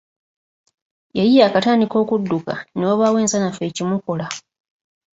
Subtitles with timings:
[1.17, 4.25] Yali yaakatandika okudduka ne wabaawo ensanafu ekimukola.